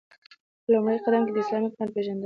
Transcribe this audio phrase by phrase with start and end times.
[0.63, 2.19] په لومړی قدم كې داسلامي حكومت پيژندنه